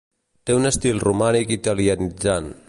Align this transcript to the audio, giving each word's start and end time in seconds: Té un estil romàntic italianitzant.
Té 0.49 0.55
un 0.59 0.69
estil 0.69 1.03
romàntic 1.05 1.53
italianitzant. 1.57 2.51